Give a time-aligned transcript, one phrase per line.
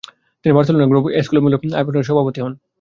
[0.45, 2.53] তিনি বার্সেলোনার গ্রুপ এসকোলার মিঁলে আই ফোনতানালস-এর সভাপতি হন।